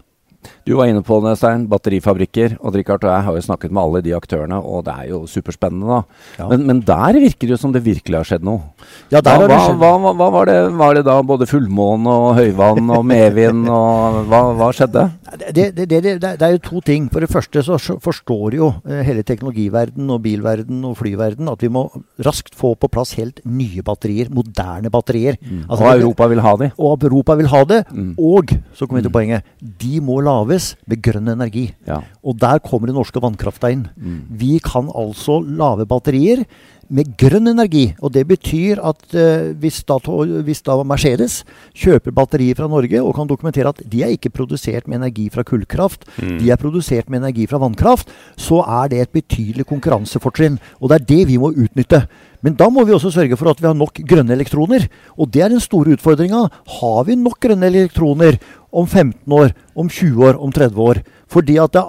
Du 0.66 0.74
var 0.78 0.88
inne 0.90 1.02
på 1.04 1.18
det, 1.24 1.34
Stein. 1.40 1.66
Batterifabrikker. 1.70 2.56
Odd 2.64 2.76
Rikard 2.78 3.04
og 3.04 3.12
jeg 3.12 3.26
har 3.26 3.36
jo 3.36 3.44
snakket 3.44 3.72
med 3.74 3.82
alle 3.82 4.02
de 4.04 4.14
aktørene, 4.16 4.60
og 4.60 4.84
det 4.86 4.94
er 5.02 5.08
jo 5.10 5.22
superspennende, 5.28 5.88
da. 5.88 6.20
Ja. 6.38 6.48
Men, 6.52 6.66
men 6.68 6.82
der 6.86 7.18
virker 7.20 7.48
det 7.48 7.56
jo 7.56 7.60
som 7.60 7.74
det 7.74 7.82
virkelig 7.84 8.20
har 8.20 8.28
skjedd 8.28 8.46
noe. 8.46 8.70
Ja, 9.12 9.20
der 9.20 9.40
har 9.42 9.50
det 9.50 9.58
skjedd. 9.64 9.80
hva, 9.80 9.92
hva, 10.04 10.14
hva 10.16 10.28
var, 10.36 10.50
det, 10.50 10.58
var 10.80 10.96
det 10.96 11.04
da? 11.08 11.16
Både 11.26 11.48
fullmåne 11.50 12.14
og 12.24 12.38
høyvann 12.38 12.92
og 12.94 13.04
medvind 13.08 13.68
og 13.70 14.20
hva, 14.30 14.42
hva 14.58 14.70
skjedde? 14.76 15.06
Det, 15.50 15.66
det, 15.76 15.88
det, 15.90 16.30
er 16.34 16.54
jo 16.56 16.62
to 16.64 16.84
ting. 16.86 17.08
For 17.12 17.24
det 17.24 17.30
første 17.32 17.64
så 17.66 17.78
forstår 18.02 18.56
jo 18.58 18.70
eh, 18.88 19.02
hele 19.06 19.24
teknologiverden 19.26 20.10
og 20.12 20.22
bilverden 20.24 20.84
og 20.88 20.96
flyverden 21.00 21.50
at 21.52 21.64
vi 21.64 21.72
må 21.72 21.86
raskt 22.24 22.56
få 22.58 22.74
på 22.80 22.90
plass 22.92 23.14
helt 23.18 23.42
nye 23.48 23.84
batterier. 23.86 24.30
Moderne 24.34 24.92
batterier. 24.92 25.38
Altså, 25.66 25.84
og 25.84 25.92
Europa 25.94 26.30
vil 26.30 26.44
ha 26.44 26.56
de. 26.60 26.70
og 26.78 27.08
Europa 27.10 27.36
vil 27.40 27.50
ha 27.50 27.64
det. 27.68 27.82
Mm. 27.90 28.12
Og 28.18 28.54
så 28.74 28.86
kommer 28.86 29.00
vi 29.00 29.08
til 29.08 29.14
poenget. 29.14 29.54
De 29.80 30.00
må 30.04 30.20
lages 30.30 30.74
med 30.86 31.02
grønn 31.04 31.34
energi. 31.34 31.68
Ja. 31.88 32.00
Og 32.22 32.38
der 32.40 32.62
kommer 32.64 32.90
den 32.90 32.98
norske 32.98 33.22
vannkrafta 33.22 33.72
inn. 33.74 33.88
Mm. 33.96 34.20
Vi 34.40 34.58
kan 34.64 34.90
altså 34.94 35.40
lage 35.42 35.88
batterier 35.90 36.46
med 36.90 37.12
grønn 37.18 37.50
energi. 37.50 37.84
Og 38.02 38.12
det 38.14 38.24
betyr 38.28 38.80
at 38.82 39.14
eh, 39.14 39.50
hvis, 39.62 39.80
da, 39.86 39.98
hvis 40.46 40.62
da 40.66 40.76
Mercedes 40.86 41.40
kjøper 41.78 42.14
batterier 42.14 42.58
fra 42.58 42.68
Norge 42.70 43.02
og 43.02 43.14
kan 43.16 43.30
dokumentere 43.30 43.70
at 43.70 43.82
de 43.86 44.02
er 44.04 44.14
ikke 44.16 44.32
produsert 44.34 44.90
med 44.90 45.00
energi 45.00 45.28
fra 45.32 45.46
kullkraft, 45.46 46.08
de 46.18 46.50
er 46.50 46.60
produsert 46.60 47.10
med 47.10 47.22
energi 47.22 47.46
fra 47.50 47.60
vannkraft, 47.62 48.10
så 48.38 48.62
er 48.66 48.90
det 48.90 49.04
et 49.04 49.14
betydelig 49.14 49.68
konkurransefortrinn. 49.70 50.58
Og 50.80 50.90
det 50.90 51.00
er 51.00 51.08
det 51.14 51.22
vi 51.30 51.38
må 51.40 51.54
utnytte. 51.54 52.04
Men 52.44 52.56
da 52.56 52.70
må 52.72 52.86
vi 52.88 52.94
også 52.96 53.12
sørge 53.12 53.36
for 53.36 53.52
at 53.52 53.60
vi 53.60 53.68
har 53.68 53.76
nok 53.76 54.00
grønne 54.08 54.34
elektroner. 54.34 54.86
Og 55.20 55.28
det 55.32 55.44
er 55.44 55.52
den 55.52 55.60
store 55.62 55.94
utfordringa. 55.96 56.46
Har 56.80 57.04
vi 57.06 57.18
nok 57.20 57.38
grønne 57.42 57.68
elektroner 57.68 58.40
om 58.72 58.86
15 58.86 59.34
år, 59.34 59.52
om 59.74 59.88
20 59.88 60.24
år, 60.28 60.38
om 60.40 60.52
30 60.54 60.80
år? 60.84 61.02
Fordi 61.30 61.58
at 61.62 61.74
det, 61.74 61.84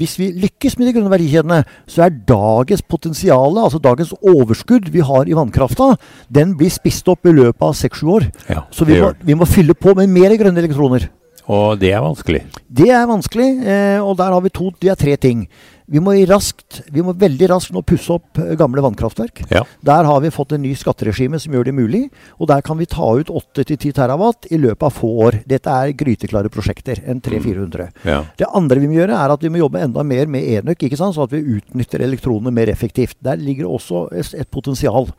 hvis 0.00 0.14
vi 0.16 0.30
lykkes 0.40 0.78
med 0.78 0.88
de 0.88 0.94
grønne 0.96 1.12
verdikjedene, 1.12 1.62
så 1.90 2.06
er 2.06 2.20
dagens 2.28 2.84
potensial, 2.88 3.58
altså 3.60 3.80
dagens 3.82 4.14
overskudd 4.24 4.88
vi 4.92 5.04
har 5.04 5.28
i 5.28 5.36
vannkrafta, 5.36 5.92
den 6.32 6.54
blir 6.56 6.72
spist 6.72 7.08
opp 7.12 7.28
i 7.28 7.34
løpet 7.36 7.66
av 7.66 7.76
6-7 7.76 8.14
år. 8.14 8.30
Ja, 8.48 8.64
Så 8.72 8.88
vi 8.88 9.00
må, 9.02 9.12
vi 9.20 9.36
må 9.36 9.48
fylle 9.48 9.76
på 9.76 9.92
med 9.98 10.08
mer 10.12 10.32
grønne 10.40 10.64
elektroner. 10.64 11.10
Og 11.50 11.78
det 11.80 11.90
er 11.90 12.00
vanskelig. 12.04 12.44
Det 12.70 12.88
er 12.94 13.06
vanskelig, 13.10 13.48
eh, 13.66 13.98
og 14.00 14.16
der 14.20 14.30
har 14.32 14.40
vi 14.44 14.52
to, 14.54 14.70
det 14.80 14.92
er 14.92 14.98
tre 14.98 15.16
ting. 15.20 15.48
Vi 15.92 16.00
må, 16.00 16.14
raskt, 16.24 16.80
vi 16.88 17.02
må 17.04 17.12
veldig 17.20 17.50
raskt 17.50 17.74
nå 17.74 17.82
pusse 17.84 18.14
opp 18.14 18.38
eh, 18.40 18.54
gamle 18.56 18.80
vannkraftverk. 18.84 19.42
Ja. 19.52 19.60
Der 19.84 20.08
har 20.08 20.22
vi 20.24 20.30
fått 20.32 20.54
en 20.56 20.62
ny 20.64 20.72
skatteregime 20.78 21.40
som 21.42 21.52
gjør 21.52 21.68
det 21.68 21.74
mulig. 21.76 22.02
Og 22.40 22.48
der 22.48 22.64
kan 22.64 22.80
vi 22.80 22.88
ta 22.88 23.10
ut 23.18 23.28
8-10 23.28 23.92
terawatt 23.98 24.48
i 24.48 24.60
løpet 24.62 24.86
av 24.88 24.96
få 24.96 25.10
år. 25.26 25.38
Dette 25.48 25.68
er 25.68 25.92
gryteklare 25.98 26.52
prosjekter. 26.52 27.02
En 27.04 27.20
300-400. 27.20 27.90
Ja. 28.08 28.22
Det 28.40 28.48
andre 28.48 28.80
vi 28.80 28.88
må 28.88 28.96
gjøre, 29.02 29.20
er 29.20 29.36
at 29.36 29.44
vi 29.44 29.52
må 29.52 29.60
jobbe 29.60 29.84
enda 29.84 30.06
mer 30.06 30.32
med 30.32 30.48
enøk, 30.56 30.88
ikke 30.88 30.96
sant? 30.96 31.18
sånn 31.18 31.28
at 31.28 31.36
vi 31.36 31.58
utnytter 31.58 32.06
elektronene 32.08 32.54
mer 32.56 32.72
effektivt. 32.72 33.18
Der 33.20 33.36
ligger 33.36 33.68
det 33.68 33.76
også 33.76 34.06
et, 34.16 34.48
potensial. 34.52 35.12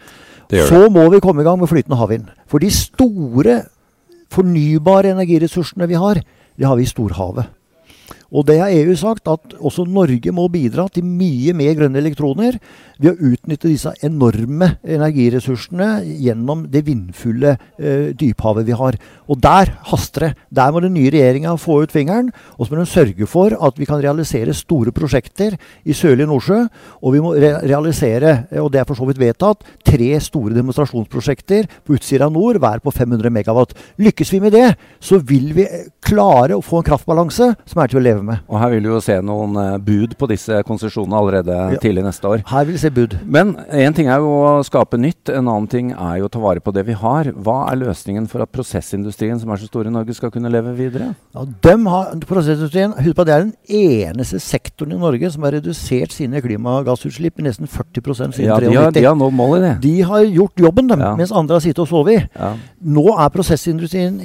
Det 0.49 0.63
gjør 0.63 0.73
Så 0.73 0.93
må 0.93 1.05
vi 1.13 1.21
komme 1.21 1.45
i 1.45 1.47
gang 1.47 1.61
med 1.61 1.69
flytende 1.69 2.01
havvind. 2.01 2.33
For 2.49 2.63
de 2.63 2.73
store 2.73 3.61
fornybare 4.33 5.13
energiressursene 5.13 5.85
vi 5.89 6.01
har, 6.01 6.23
det 6.57 6.65
har 6.65 6.79
vi 6.79 6.87
i 6.87 6.89
storhavet. 6.89 7.45
Og 8.33 8.47
det 8.47 8.57
har 8.57 8.73
EU 8.73 8.95
sagt, 8.97 9.27
at 9.29 9.53
også 9.61 9.85
Norge 9.85 10.33
må 10.33 10.47
bidra 10.51 10.87
til 10.89 11.05
mye 11.05 11.53
mer 11.53 11.75
grønne 11.77 12.01
elektroner 12.01 12.57
ved 12.97 13.11
å 13.11 13.29
utnytte 13.33 13.69
disse 13.69 13.91
enorme 14.05 14.71
energiressursene 14.81 15.89
gjennom 16.23 16.65
det 16.73 16.81
vindfulle 16.87 17.53
eh, 17.77 18.09
dyphavet 18.17 18.65
vi 18.65 18.77
har. 18.79 18.97
Og 19.29 19.37
der 19.43 19.75
haster 19.91 20.27
det. 20.27 20.31
Der 20.49 20.73
må 20.73 20.81
den 20.81 20.95
nye 20.97 21.11
regjeringa 21.13 21.53
få 21.61 21.83
ut 21.83 21.93
fingeren. 21.93 22.31
Og 22.57 22.65
så 22.65 22.73
må 22.73 22.81
den 22.81 22.89
sørge 22.89 23.27
for 23.29 23.53
at 23.53 23.77
vi 23.77 23.87
kan 23.89 24.01
realisere 24.01 24.55
store 24.57 24.93
prosjekter 24.95 25.57
i 25.85 25.93
sørlige 25.97 26.29
Nordsjø. 26.31 26.63
Og 27.03 27.15
vi 27.15 27.21
må 27.23 27.35
re 27.37 27.53
realisere, 27.63 28.35
og 28.61 28.71
det 28.73 28.81
er 28.81 28.89
for 28.89 28.97
så 28.97 29.05
vidt 29.07 29.21
vedtatt, 29.21 29.61
tre 29.85 30.09
store 30.23 30.57
demonstrasjonsprosjekter 30.57 31.69
på 31.85 31.99
Utsira 31.99 32.31
nord, 32.33 32.57
hver 32.63 32.81
på 32.83 32.93
500 32.93 33.33
megawatt. 33.33 33.77
Lykkes 34.01 34.33
vi 34.33 34.41
med 34.43 34.55
det, 34.57 34.73
så 35.03 35.21
vil 35.21 35.51
vi 35.53 35.67
klare 36.03 36.57
å 36.57 36.65
få 36.65 36.81
en 36.81 36.89
kraftbalanse 36.89 37.53
som 37.69 37.83
er 37.83 37.91
til 37.91 38.01
å 38.01 38.05
leve 38.05 38.22
med. 38.22 38.22
Og 38.47 38.59
her 38.61 38.71
vil 38.73 38.85
vi 38.85 38.91
jo 38.91 39.01
se 39.03 39.17
noen 39.25 39.57
uh, 39.59 39.77
bud 39.81 40.15
på 40.19 40.29
disse 40.31 40.61
konsesjonene 40.67 41.19
allerede 41.19 41.57
ja. 41.75 41.81
tidlig 41.81 42.05
neste 42.05 42.29
år. 42.29 42.43
Her 42.49 42.67
vil 42.67 42.77
vi 42.77 42.81
se 42.83 42.91
bud. 42.93 43.17
Men 43.25 43.55
én 43.73 43.95
ting 43.95 44.09
er 44.11 44.23
jo 44.23 44.31
å 44.43 44.53
skape 44.65 44.99
nytt, 45.01 45.31
en 45.33 45.47
annen 45.47 45.69
ting 45.71 45.91
er 45.93 46.21
jo 46.21 46.29
å 46.29 46.33
ta 46.33 46.41
vare 46.43 46.63
på 46.63 46.73
det 46.75 46.85
vi 46.87 46.97
har. 46.97 47.31
Hva 47.45 47.57
er 47.71 47.81
løsningen 47.83 48.29
for 48.31 48.45
at 48.45 48.53
prosessindustrien 48.53 49.41
som 49.41 49.51
er 49.53 49.61
så 49.61 49.69
stor 49.69 49.89
i 49.89 49.93
Norge, 49.93 50.15
skal 50.17 50.31
kunne 50.33 50.51
leve 50.53 50.75
videre? 50.77 51.11
Ja, 51.35 51.45
dem 51.67 51.87
har, 51.91 52.13
prosessindustrien, 52.29 52.95
husk 53.03 53.17
på 53.17 53.27
Det 53.27 53.35
er 53.35 53.45
den 53.45 53.53
eneste 53.67 54.39
sektoren 54.43 54.95
i 54.95 55.01
Norge 55.01 55.31
som 55.33 55.45
har 55.47 55.55
redusert 55.57 56.15
sine 56.15 56.41
klimagassutslipp 56.43 57.39
med 57.39 57.49
nesten 57.49 57.69
40 57.69 58.01
siden 58.37 58.47
ja, 58.47 58.57
1993. 58.59 58.77
Har, 58.77 58.95
de 58.97 59.05
har 59.07 59.19
nådd 59.19 59.37
målet, 59.37 59.67
det. 59.67 59.75
De 59.85 59.95
har 60.09 60.25
gjort 60.27 60.65
jobben, 60.67 60.89
dem, 60.91 61.03
ja. 61.03 61.13
mens 61.19 61.33
andre 61.35 61.59
har 61.59 61.65
sittet 61.65 61.83
og 61.85 61.91
sovet. 61.91 62.27
Ja. 62.37 62.53
Nå 62.83 63.07
er 63.13 63.31
prosessindustrien 63.33 64.19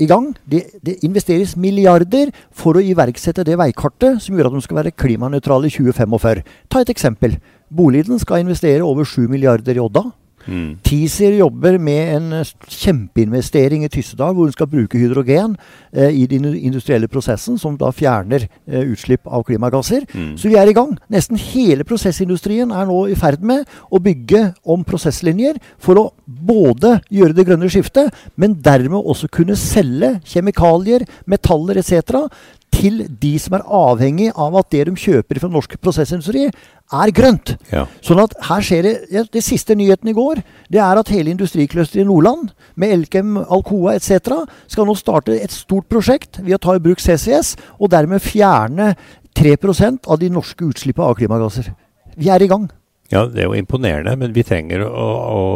i 0.00 0.06
gang. 0.06 0.30
Det, 0.48 0.62
de 0.84 0.96
investeres 1.06 1.54
milliarder 1.58 2.32
for 2.54 2.78
å 2.78 2.84
iverksette 2.84 3.41
det 3.46 3.58
veikartet 3.60 4.22
som 4.22 4.36
gjør 4.36 4.50
at 4.50 4.56
de 4.56 4.64
skal 4.64 4.80
være 4.80 4.96
klimanøytrale 4.96 5.68
i 5.68 5.74
2045. 5.74 6.42
Ta 6.70 6.82
et 6.82 6.92
eksempel. 6.92 7.38
Boliden 7.72 8.18
skal 8.18 8.42
investere 8.44 8.82
over 8.84 9.04
7 9.08 9.28
milliarder 9.28 9.76
i 9.76 9.82
Odda. 9.82 10.10
Mm. 10.46 10.78
TISIR 10.82 11.36
jobber 11.38 11.76
med 11.78 12.16
en 12.16 12.32
eh, 12.40 12.52
kjempeinvestering 12.66 13.84
i 13.86 13.90
Tyssedal, 13.92 14.34
hvor 14.34 14.48
hun 14.48 14.54
skal 14.54 14.70
bruke 14.70 14.98
hydrogen 14.98 15.54
eh, 15.92 16.10
i 16.10 16.26
den 16.26 16.48
industrielle 16.56 17.08
prosessen, 17.10 17.58
som 17.58 17.76
da 17.78 17.92
fjerner 17.94 18.46
eh, 18.48 18.82
utslipp 18.82 19.26
av 19.26 19.44
klimagasser. 19.46 20.06
Mm. 20.12 20.32
Så 20.40 20.50
vi 20.50 20.58
er 20.58 20.70
i 20.70 20.76
gang. 20.76 20.96
Nesten 21.12 21.38
hele 21.40 21.86
prosessindustrien 21.88 22.72
er 22.74 22.88
nå 22.88 23.04
i 23.12 23.18
ferd 23.18 23.44
med 23.46 23.68
å 23.90 24.02
bygge 24.02 24.48
om 24.64 24.82
prosesslinjer 24.86 25.60
for 25.82 26.00
å 26.00 26.08
både 26.26 26.98
gjøre 27.12 27.36
det 27.36 27.46
grønne 27.46 27.70
skiftet, 27.70 28.10
men 28.34 28.58
dermed 28.64 28.98
også 28.98 29.30
kunne 29.32 29.58
selge 29.58 30.16
kjemikalier, 30.26 31.06
metaller 31.30 31.78
etc 31.78 32.26
til 32.72 33.02
de 33.22 33.32
som 33.40 33.56
er 33.56 33.66
avhengig 33.66 34.30
av 34.32 34.56
at 34.58 34.70
det 34.74 34.86
de 34.88 34.94
kjøper 34.98 35.40
fra 35.42 35.50
norsk 35.52 35.76
prosessindustri, 35.82 36.48
er 36.92 37.12
grønt. 37.14 37.54
Ja. 37.72 37.86
Sånn 38.04 38.20
at 38.20 38.34
her 38.48 38.64
skjer 38.64 38.84
det 38.84 38.92
ja, 39.14 39.22
Det 39.24 39.40
siste 39.44 39.76
nyheten 39.78 40.10
i 40.10 40.16
går 40.16 40.42
det 40.72 40.80
er 40.82 40.98
at 41.00 41.12
hele 41.12 41.32
industrikløsteret 41.32 42.02
i 42.02 42.08
Nordland, 42.08 42.50
med 42.76 42.92
Elkem, 42.96 43.38
Alcoa 43.40 43.96
etc., 43.96 44.42
skal 44.68 44.88
nå 44.88 44.96
starte 44.98 45.38
et 45.38 45.54
stort 45.54 45.88
prosjekt 45.92 46.42
ved 46.42 46.56
å 46.58 46.62
ta 46.62 46.76
i 46.76 46.82
bruk 46.84 47.00
CCS, 47.00 47.56
og 47.80 47.92
dermed 47.92 48.24
fjerne 48.24 48.92
3% 49.38 50.08
av 50.08 50.20
de 50.20 50.28
norske 50.32 50.64
utslippene 50.68 51.08
av 51.08 51.16
klimagasser. 51.20 51.72
Vi 52.16 52.28
er 52.32 52.44
i 52.44 52.50
gang. 52.50 52.68
Ja, 53.12 53.26
Det 53.26 53.42
er 53.42 53.50
jo 53.50 53.56
imponerende, 53.60 54.16
men 54.16 54.32
vi 54.32 54.44
trenger 54.44 54.86
å, 54.88 55.08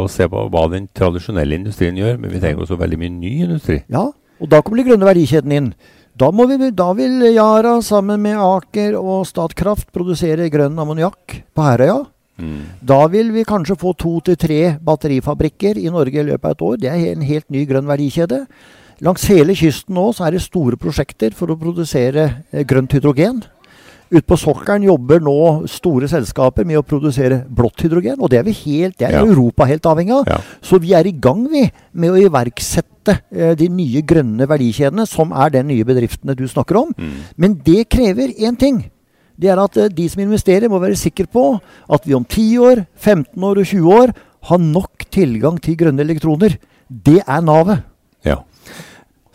å 0.05 0.09
se 0.13 0.29
på 0.29 0.43
hva 0.53 0.67
den 0.73 0.89
tradisjonelle 0.93 1.57
industrien 1.57 1.97
gjør. 1.97 2.19
Men 2.21 2.33
vi 2.35 2.41
trenger 2.43 2.65
også 2.67 2.77
veldig 2.77 2.99
mye 3.01 3.13
ny 3.15 3.33
industri. 3.47 3.79
Ja, 3.93 4.11
og 4.13 4.51
da 4.53 4.61
kommer 4.61 4.83
de 4.83 4.91
grønne 4.91 5.09
verdikjeden 5.09 5.55
inn. 5.57 5.71
Da, 6.17 6.31
vi, 6.33 6.71
da, 6.73 6.93
vil 6.97 7.21
Yara 7.35 7.75
sammen 7.85 8.23
med 8.25 8.41
Aker 8.41 8.95
og 8.97 9.27
Statkraft 9.29 9.91
produsere 9.93 10.47
grønn 10.49 10.79
ammoniakk 10.81 11.43
på 11.53 11.67
Herøya. 11.67 11.99
Mm. 12.41 12.63
Da 12.89 13.03
vil 13.13 13.35
vi 13.35 13.45
kanskje 13.45 13.77
få 13.81 13.93
to 14.01 14.15
til 14.25 14.39
tre 14.41 14.61
batterifabrikker 14.81 15.77
i 15.77 15.93
Norge 15.93 16.23
i 16.23 16.25
løpet 16.25 16.49
av 16.49 16.55
et 16.55 16.65
år. 16.65 16.79
Det 16.81 16.89
er 16.89 17.05
en 17.11 17.27
helt 17.29 17.47
ny 17.53 17.67
grønn 17.69 17.89
verdikjede. 17.89 18.47
Langs 19.05 19.29
hele 19.29 19.53
kysten 19.57 19.93
nå 19.99 20.07
så 20.17 20.25
er 20.25 20.33
det 20.33 20.45
store 20.47 20.81
prosjekter 20.81 21.37
for 21.37 21.53
å 21.53 21.59
produsere 21.61 22.31
eh, 22.49 22.65
grønt 22.65 22.97
hydrogen. 22.97 23.43
Ute 24.07 24.23
på 24.23 24.37
sokkelen 24.39 24.85
jobber 24.87 25.23
nå 25.25 25.39
store 25.71 26.07
selskaper 26.11 26.67
med 26.69 26.79
å 26.79 26.85
produsere 26.87 27.41
blått 27.51 27.83
hydrogen. 27.83 28.21
Og 28.21 28.31
det 28.31 28.41
er 28.41 28.47
vi 28.47 28.55
helt, 28.61 28.99
det 29.01 29.09
er 29.09 29.17
ja. 29.19 29.25
Europa 29.27 29.67
helt 29.67 29.87
avhengig 29.91 30.15
av. 30.15 30.29
Ja. 30.31 30.39
Så 30.63 30.79
vi 30.83 30.93
er 30.95 31.09
i 31.09 31.15
gang 31.15 31.43
vi 31.51 31.65
med 31.99 32.15
å 32.15 32.21
iverksette 32.21 33.17
eh, 33.35 33.55
de 33.59 33.71
nye 33.73 34.05
grønne 34.07 34.47
verdikjedene, 34.47 35.09
som 35.11 35.35
er 35.35 35.57
den 35.57 35.71
nye 35.73 35.87
bedriftene 35.87 36.37
du 36.39 36.45
snakker 36.51 36.85
om. 36.85 36.95
Mm. 36.95 37.17
Men 37.35 37.59
det 37.67 37.89
krever 37.91 38.31
én 38.37 38.59
ting. 38.59 38.85
Det 39.37 39.51
er 39.51 39.61
at 39.61 39.81
eh, 39.81 39.91
de 39.93 40.07
som 40.13 40.23
investerer, 40.23 40.71
må 40.71 40.79
være 40.83 40.99
sikre 40.99 41.27
på 41.27 41.49
at 41.59 42.07
vi 42.07 42.15
om 42.15 42.25
10 42.25 42.63
år, 42.63 42.87
15 42.95 43.51
år 43.51 43.63
og 43.63 43.75
20 43.75 43.99
år 43.99 44.15
har 44.47 44.63
nok 44.63 45.09
tilgang 45.11 45.59
til 45.59 45.79
grønne 45.83 46.07
elektroner. 46.07 46.61
Det 46.87 47.19
er 47.27 47.43
navet. 47.43 47.83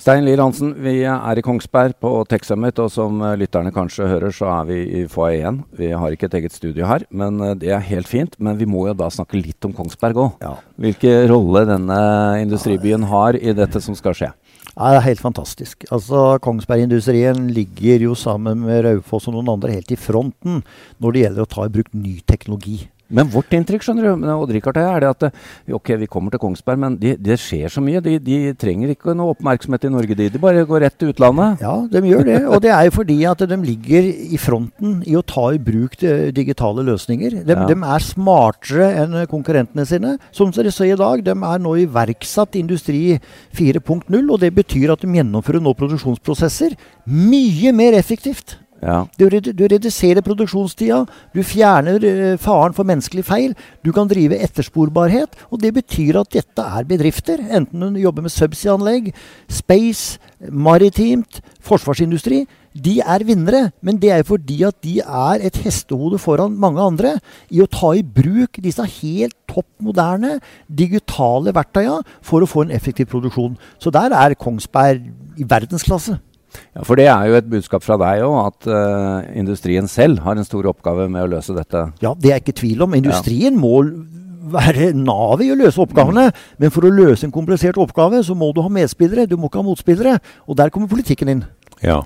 Stein 0.01 0.24
Lier 0.25 0.39
Hansen, 0.41 0.72
vi 0.81 1.03
er 1.05 1.38
i 1.38 1.43
Kongsberg 1.46 1.93
på 2.01 2.10
Tech 2.25 2.48
Summit, 2.48 2.79
og 2.81 2.88
som 2.89 3.20
eh, 3.22 3.36
lytterne 3.38 3.70
kanskje 3.75 4.08
hører, 4.10 4.34
så 4.34 4.48
er 4.50 4.63
vi 4.65 4.77
i 4.98 5.01
foajeen. 5.05 5.60
Vi 5.77 5.91
har 5.93 6.15
ikke 6.15 6.25
et 6.25 6.38
eget 6.39 6.55
studio 6.55 6.88
her, 6.89 7.03
men 7.13 7.38
eh, 7.46 7.51
det 7.62 7.70
er 7.70 7.84
helt 7.86 8.10
fint. 8.10 8.34
Men 8.41 8.58
vi 8.58 8.65
må 8.65 8.88
jo 8.88 8.96
da 8.98 9.12
snakke 9.13 9.38
litt 9.38 9.62
om 9.67 9.75
Kongsberg 9.77 10.17
òg. 10.24 10.41
Ja. 10.41 10.55
Hvilken 10.81 11.27
rolle 11.29 11.67
denne 11.70 12.00
industribyen 12.41 13.05
har 13.12 13.38
i 13.38 13.53
dette 13.53 13.84
som 13.86 13.93
skal 14.00 14.17
skje? 14.17 14.31
Ja, 14.72 14.89
det 14.89 15.03
er 15.03 15.05
helt 15.12 15.22
fantastisk. 15.22 15.86
Altså, 15.93 16.24
Kongsbergindustrien 16.41 17.51
ligger 17.53 18.08
jo 18.08 18.17
sammen 18.17 18.65
med 18.65 18.81
Raufoss 18.88 19.29
og 19.29 19.38
noen 19.38 19.53
andre 19.53 19.75
helt 19.75 19.93
i 19.93 20.00
fronten 20.01 20.63
når 20.98 21.13
det 21.13 21.25
gjelder 21.27 21.46
å 21.46 21.51
ta 21.53 21.70
i 21.70 21.75
bruk 21.77 21.93
ny 21.93 22.15
teknologi. 22.25 22.79
Men 23.12 23.30
vårt 23.32 23.53
inntrykk 23.56 23.86
skjønner 23.86 24.08
du, 24.08 24.27
Odd 24.34 24.53
Rikard, 24.56 24.80
er 24.80 25.03
det 25.03 25.12
at 25.12 25.25
eh, 25.27 25.75
ok, 25.77 25.94
vi 26.01 26.10
kommer 26.12 26.34
til 26.34 26.41
Kongsberg, 26.41 26.80
men 26.82 26.98
det 27.01 27.18
de 27.22 27.38
skjer 27.39 27.72
så 27.72 27.84
mye. 27.84 28.01
De, 28.03 28.18
de, 28.24 28.39
trenger 28.62 28.94
ikke 28.94 29.15
noe 29.18 29.36
oppmerksomhet 29.36 29.88
i 29.88 29.91
Norge, 29.94 30.18
de. 30.18 30.30
De 30.34 30.41
bare 30.41 30.63
går 30.68 30.86
rett 30.86 30.98
til 31.00 31.12
utlandet. 31.13 31.62
Ja, 31.63 31.75
de 31.91 32.03
gjør 32.08 32.25
det. 32.27 32.39
Og 32.48 32.63
det 32.63 32.74
er 32.75 32.88
jo 32.88 32.96
fordi 32.96 33.20
at 33.30 33.44
de 33.51 33.60
ligger 33.62 34.08
i 34.08 34.39
fronten 34.41 35.00
i 35.08 35.18
å 35.20 35.25
ta 35.25 35.50
i 35.56 35.62
bruk 35.62 35.98
digitale 36.36 36.86
løsninger. 36.88 37.41
De, 37.48 37.58
ja. 37.58 37.68
de 37.70 37.77
er 37.77 38.06
smartere 38.06 38.89
enn 39.03 39.20
konkurrentene 39.32 39.86
sine. 39.88 40.15
Som 40.36 40.53
dere 40.56 40.74
ser 40.74 40.94
i 40.94 41.00
dag, 41.00 41.24
de 41.25 41.36
er 41.36 41.62
nå 41.62 41.75
iverksatt 41.86 42.58
Industri 42.60 43.18
4.0, 43.58 44.08
og 44.22 44.38
det 44.41 44.53
betyr 44.56 44.96
at 44.96 45.03
de 45.03 45.22
gjennomfører 45.22 45.63
nå 45.63 45.75
produksjonsprosesser 45.77 46.77
mye 47.12 47.74
mer 47.75 47.98
effektivt. 47.98 48.58
Ja. 48.81 49.03
Du, 49.19 49.27
du, 49.29 49.65
reduserer 49.69 50.23
produksjonstida, 50.25 51.03
du 51.35 51.41
fjerner 51.45 52.01
uh, 52.01 52.38
faren 52.41 52.73
for 52.73 52.88
menneskelig 52.89 53.25
feil. 53.27 53.51
Du 53.85 53.91
kan 53.93 54.09
drive 54.09 54.39
ettersporbarhet, 54.41 55.38
og 55.53 55.61
det 55.61 55.75
betyr 55.75 56.17
at 56.23 56.31
dette 56.33 56.65
er 56.65 56.88
bedrifter. 56.89 57.43
Enten 57.53 57.93
du 57.93 58.01
jobber 58.01 58.25
med 58.25 58.33
subsea-anlegg, 58.33 59.11
space, 59.51 60.17
maritimt, 60.50 61.43
forsvarsindustri. 61.61 62.47
De 62.71 62.95
er 63.03 63.25
vinnere, 63.27 63.67
men 63.85 64.00
det 64.01 64.13
er 64.15 64.25
fordi 64.25 64.61
at 64.65 64.77
de 64.81 64.95
er 65.03 65.45
et 65.45 65.61
hestehode 65.61 66.17
foran 66.23 66.55
mange 66.57 66.81
andre 66.81 67.17
i 67.51 67.61
å 67.61 67.69
ta 67.69 67.91
i 67.93 68.01
bruk 68.01 68.61
disse 68.63 68.85
helt 69.01 69.35
topp 69.51 69.67
moderne 69.83 70.38
digitale 70.65 71.53
verktøyene 71.53 72.01
for 72.25 72.41
å 72.41 72.50
få 72.50 72.65
en 72.65 72.73
effektiv 72.73 73.11
produksjon. 73.11 73.59
Så 73.77 73.93
der 73.93 74.15
er 74.15 74.39
Kongsberg 74.39 75.11
i 75.38 75.45
verdensklasse. 75.45 76.17
Ja, 76.75 76.86
For 76.88 77.00
det 77.00 77.08
er 77.12 77.27
jo 77.29 77.38
et 77.39 77.50
budskap 77.51 77.84
fra 77.86 77.98
deg 78.01 78.24
òg, 78.27 78.38
at 78.50 78.70
uh, 78.72 79.27
industrien 79.38 79.88
selv 79.91 80.24
har 80.25 80.38
en 80.38 80.48
stor 80.48 80.67
oppgave 80.72 81.08
med 81.12 81.25
å 81.25 81.31
løse 81.36 81.55
dette? 81.55 81.88
Ja, 82.03 82.13
det 82.17 82.34
er 82.34 82.41
ikke 82.43 82.58
tvil 82.62 82.84
om. 82.86 82.96
Industrien 82.98 83.55
ja. 83.55 83.60
må 83.60 83.75
være 84.51 84.91
navet 84.98 85.46
i 85.46 85.51
å 85.53 85.60
løse 85.60 85.81
oppgavene. 85.84 86.29
Mm. 86.29 86.48
Men 86.63 86.74
for 86.74 86.88
å 86.88 86.93
løse 86.93 87.27
en 87.27 87.36
komplisert 87.36 87.79
oppgave, 87.81 88.24
så 88.25 88.36
må 88.38 88.51
du 88.55 88.63
ha 88.63 88.72
medspillere, 88.72 89.29
du 89.29 89.38
må 89.39 89.51
ikke 89.51 89.62
ha 89.62 89.67
motspillere. 89.67 90.17
Og 90.48 90.58
der 90.60 90.74
kommer 90.74 90.91
politikken 90.91 91.31
inn. 91.31 91.46
Ja. 91.84 92.01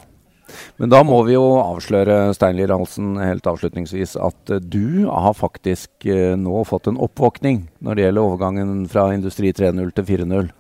Men 0.80 0.92
da 0.92 1.02
må 1.04 1.18
vi 1.25 1.34
jo 1.34 1.44
avsløre 1.58 2.36
Steinlir 2.38 2.72
Halsen 2.72 3.16
helt 3.18 3.48
avslutningsvis 3.50 4.14
at 4.22 4.54
uh, 4.54 4.60
du 4.62 5.08
har 5.10 5.34
faktisk 5.38 6.06
uh, 6.06 6.36
nå 6.40 6.62
fått 6.70 6.92
en 6.92 7.02
oppvåkning 7.02 7.66
når 7.84 7.98
det 7.98 8.06
gjelder 8.06 8.30
overgangen 8.30 8.86
fra 8.92 9.10
Industri 9.16 9.52
3.0 9.56 9.90
til 9.98 10.08
4.0. 10.12 10.54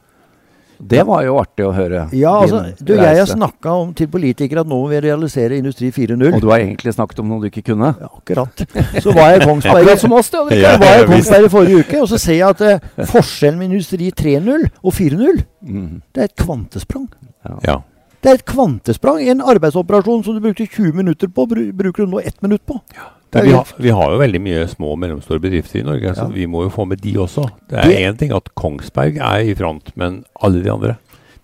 Det 0.79 1.03
var 1.07 1.23
jo 1.25 1.37
artig 1.39 1.65
å 1.65 1.71
høre. 1.75 2.05
Ja, 2.15 2.33
altså, 2.41 2.61
du, 2.79 2.93
Jeg 2.97 3.19
har 3.21 3.29
snakka 3.29 3.75
til 3.97 4.09
politikere 4.11 4.65
at 4.65 4.69
nå 4.69 4.79
må 4.81 4.89
vi 4.91 4.99
realisere 5.05 5.57
Industri 5.59 5.91
4.0. 5.95 6.27
Og 6.33 6.43
du 6.43 6.49
har 6.51 6.63
egentlig 6.63 6.95
snakket 6.95 7.21
om 7.23 7.31
noe 7.31 7.43
du 7.43 7.49
ikke 7.49 7.65
kunne? 7.71 7.93
Ja, 8.01 8.11
akkurat. 8.11 8.65
Så 8.99 9.15
var 9.15 9.33
jeg 9.33 9.41
i 9.41 9.47
Kongsberg, 9.49 9.91
som 10.03 10.15
oss, 10.17 10.31
det, 10.33 10.59
ja, 10.59 10.75
var 10.81 10.99
jeg 10.99 11.09
Kongsberg 11.11 11.49
i 11.49 11.51
forrige 11.55 11.81
uke, 11.85 12.03
og 12.03 12.11
så 12.11 12.21
ser 12.21 12.39
jeg 12.41 12.47
at 12.49 12.63
eh, 12.67 13.09
forskjellen 13.11 13.59
med 13.61 13.71
Industri 13.71 14.11
3.0 14.11 14.69
og 14.81 14.95
4.0, 14.95 15.43
mm. 15.61 15.91
det 16.15 16.23
er 16.25 16.31
et 16.31 16.39
kvantesprang. 16.43 17.09
Ja. 17.45 17.59
ja. 17.69 17.81
Det 18.25 18.31
er 18.31 18.39
et 18.39 18.47
kvantesprang. 18.49 19.19
En 19.21 19.43
arbeidsoperasjon 19.45 20.23
som 20.25 20.33
du 20.33 20.41
brukte 20.41 20.65
20 20.65 20.97
minutter 20.97 21.29
på, 21.29 21.45
bruker 21.45 22.05
du 22.07 22.15
nå 22.15 22.23
ett 22.25 22.41
minutt 22.41 22.63
på. 22.65 22.79
Ja. 22.97 23.11
Vi 23.35 23.51
har, 23.51 23.67
vi, 23.77 23.89
har, 23.91 24.13
jo 24.13 24.19
veldig 24.21 24.39
mye 24.39 24.61
små 24.71 24.93
og 24.93 24.99
mellomstore 25.01 25.41
bedrifter 25.43 25.81
i 25.81 25.83
Norge, 25.83 26.13
så 26.15 26.29
vi 26.31 26.45
må 26.47 26.61
jo 26.63 26.69
få 26.71 26.85
med 26.87 27.01
de 27.03 27.17
også. 27.19 27.43
Det 27.67 27.81
er 27.83 28.07
én 28.07 28.15
ting 28.15 28.31
at 28.31 28.47
Kongsberg 28.55 29.19
er 29.19 29.49
i 29.51 29.55
front, 29.59 29.91
men 29.99 30.21
alle 30.39 30.61
de 30.63 30.71
andre? 30.71 30.95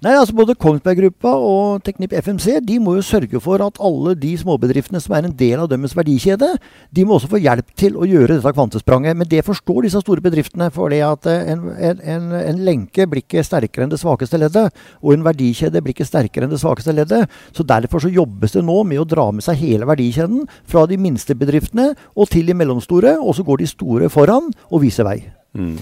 Nei, 0.01 0.15
altså 0.17 0.33
Både 0.33 0.55
Kongsberg 0.57 0.97
Gruppa 0.97 1.31
og 1.37 1.83
Teknip 1.85 2.15
FMC 2.17 2.55
de 2.65 2.79
må 2.81 2.95
jo 2.95 3.03
sørge 3.05 3.37
for 3.43 3.61
at 3.61 3.75
alle 3.85 4.15
de 4.17 4.31
småbedriftene 4.39 4.97
som 5.03 5.13
er 5.13 5.27
en 5.27 5.35
del 5.37 5.61
av 5.61 5.67
deres 5.69 5.93
verdikjede, 5.93 6.49
de 6.89 7.05
må 7.05 7.19
også 7.19 7.29
få 7.29 7.41
hjelp 7.43 7.69
til 7.77 7.99
å 7.99 8.07
gjøre 8.09 8.39
dette 8.39 8.53
kvantespranget. 8.55 9.19
Men 9.19 9.29
det 9.29 9.43
forstår 9.45 9.85
disse 9.85 10.01
store 10.01 10.25
bedriftene. 10.25 10.71
For 10.73 10.89
det 10.89 11.03
at 11.05 11.29
eh, 11.29 11.53
en, 11.53 11.69
en, 12.01 12.33
en 12.39 12.63
lenke 12.65 13.05
blir 13.05 13.21
ikke 13.21 13.45
sterkere 13.45 13.85
enn 13.85 13.93
det 13.93 14.01
svakeste 14.01 14.41
leddet. 14.41 14.73
Og 15.05 15.13
en 15.13 15.27
verdikjede 15.29 15.85
blir 15.85 15.93
ikke 15.93 16.09
sterkere 16.09 16.49
enn 16.49 16.55
det 16.55 16.63
svakeste 16.63 16.97
leddet. 16.97 17.29
Så 17.53 17.61
derfor 17.61 18.01
så 18.01 18.09
jobbes 18.09 18.57
det 18.57 18.65
nå 18.65 18.81
med 18.89 19.03
å 19.03 19.09
dra 19.13 19.29
med 19.29 19.45
seg 19.45 19.61
hele 19.61 19.85
verdikjeden. 19.85 20.47
Fra 20.65 20.87
de 20.89 20.97
minste 20.97 21.37
bedriftene 21.37 21.91
og 22.17 22.33
til 22.33 22.49
de 22.49 22.57
mellomstore. 22.57 23.19
Og 23.21 23.37
så 23.37 23.45
går 23.45 23.61
de 23.61 23.73
store 23.77 24.09
foran 24.09 24.49
og 24.71 24.81
viser 24.81 25.05
vei. 25.05 25.19
Mm. 25.53 25.77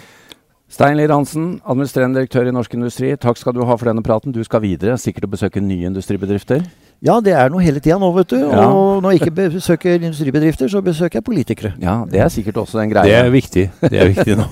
Stein 0.70 1.00
Lier 1.00 1.10
Hansen, 1.10 1.56
administrerende 1.66 2.20
direktør 2.20 2.46
i 2.46 2.52
Norsk 2.54 2.76
Industri. 2.78 3.10
Takk 3.18 3.40
skal 3.42 3.56
du 3.58 3.64
ha 3.66 3.74
for 3.74 3.90
denne 3.90 4.04
praten. 4.06 4.30
Du 4.36 4.44
skal 4.46 4.62
videre, 4.62 5.00
sikkert 5.02 5.26
å 5.26 5.30
besøke 5.32 5.64
nye 5.66 5.90
industribedrifter? 5.90 6.62
Ja, 7.02 7.16
det 7.26 7.34
er 7.34 7.50
noe 7.50 7.64
hele 7.66 7.82
tida 7.82 7.98
nå, 7.98 8.12
vet 8.14 8.36
du. 8.36 8.38
Ja. 8.44 8.68
Og 8.70 9.02
når 9.02 9.16
jeg 9.16 9.24
ikke 9.24 9.48
besøker 9.56 9.98
industribedrifter, 9.98 10.70
så 10.70 10.84
besøker 10.86 11.18
jeg 11.18 11.26
politikere. 11.26 11.74
Ja, 11.82 12.04
det 12.06 12.22
er 12.22 12.30
sikkert 12.30 12.62
også 12.62 12.84
en 12.84 12.94
greie. 12.94 13.10
Det 13.10 13.18
er 13.18 13.34
viktig. 13.34 13.66
Det 13.82 13.98
er 13.98 14.14
viktig 14.14 14.38
nå. 14.38 14.46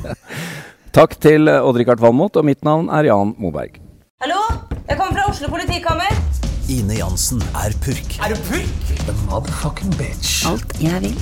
Takk 0.97 1.13
til 1.21 1.51
Odd-Rikard 1.53 2.01
Valmot, 2.01 2.41
og 2.41 2.49
mitt 2.49 2.65
navn 2.65 2.89
er 2.89 3.11
Jan 3.11 3.35
Moberg. 3.37 3.77
Hallo, 4.25 4.41
jeg 4.73 4.97
kommer 4.97 5.19
fra 5.19 5.29
Oslo 5.29 5.53
politikammer. 5.53 6.17
Ine 6.73 6.97
Jansen 6.97 7.45
er 7.61 7.77
purk. 7.85 8.17
Er 8.25 8.33
du 8.33 8.41
purk? 8.49 8.89
The 9.05 9.13
motherfucking 9.29 9.93
bitch. 10.01 10.41
Alt 10.49 10.73
jeg 10.81 10.97
vil, 11.05 11.21